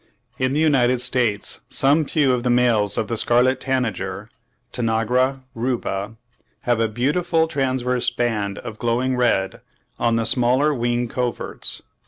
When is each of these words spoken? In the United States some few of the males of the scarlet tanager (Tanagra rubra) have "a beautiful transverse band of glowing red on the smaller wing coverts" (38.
In 0.39 0.53
the 0.53 0.59
United 0.59 0.99
States 0.99 1.59
some 1.69 2.05
few 2.05 2.33
of 2.33 2.41
the 2.41 2.49
males 2.49 2.97
of 2.97 3.07
the 3.07 3.15
scarlet 3.15 3.59
tanager 3.59 4.31
(Tanagra 4.73 5.43
rubra) 5.55 6.15
have 6.63 6.79
"a 6.79 6.87
beautiful 6.87 7.47
transverse 7.47 8.09
band 8.09 8.57
of 8.57 8.79
glowing 8.79 9.15
red 9.15 9.61
on 9.99 10.15
the 10.15 10.25
smaller 10.25 10.73
wing 10.73 11.07
coverts" 11.07 11.83
(38. 11.85 11.85